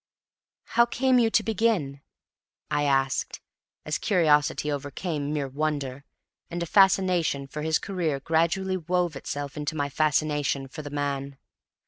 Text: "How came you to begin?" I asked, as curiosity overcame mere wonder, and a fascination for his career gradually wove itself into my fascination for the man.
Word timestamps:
"How 0.65 0.87
came 0.87 1.19
you 1.19 1.29
to 1.29 1.43
begin?" 1.43 2.01
I 2.71 2.85
asked, 2.85 3.39
as 3.85 3.99
curiosity 3.99 4.71
overcame 4.71 5.31
mere 5.31 5.47
wonder, 5.47 6.05
and 6.49 6.63
a 6.63 6.65
fascination 6.65 7.45
for 7.45 7.61
his 7.61 7.77
career 7.77 8.19
gradually 8.19 8.77
wove 8.77 9.15
itself 9.15 9.55
into 9.57 9.75
my 9.75 9.89
fascination 9.89 10.67
for 10.67 10.81
the 10.81 10.89
man. 10.89 11.37